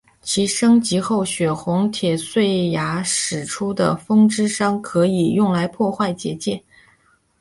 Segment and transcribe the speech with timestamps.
[0.19, 6.63] 其升级后血红铁碎牙使出的风之伤可以用来破坏结界。